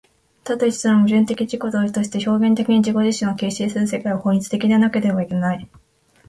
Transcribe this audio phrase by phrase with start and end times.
[0.43, 5.69] 多と一との矛盾的自己同一として表現的に自己自身を形成する世界は、法律的でなければならない。